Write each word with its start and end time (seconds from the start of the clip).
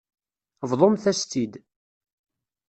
Bḍumt-as-tt-id. 0.69 1.53